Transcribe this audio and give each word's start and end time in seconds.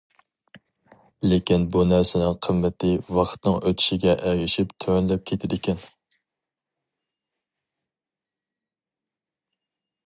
لېكىن 1.31 1.65
بۇ 1.75 1.83
نەرسىنىڭ 1.89 2.37
قىممىتى 2.47 2.89
ۋاقىتنىڭ 3.17 3.59
ئۆتۈشىگە 3.71 4.15
ئەگىشىپ 4.31 4.73
تۆۋەنلەپ 4.85 5.29
كېتىدىكەن. 5.33 5.87